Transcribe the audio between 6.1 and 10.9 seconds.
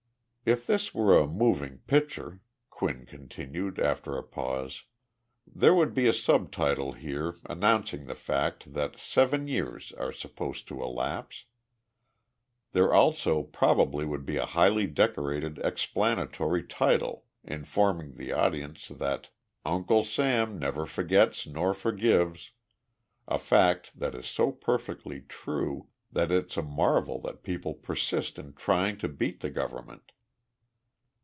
subtitle here announcing the fact that seven years are supposed to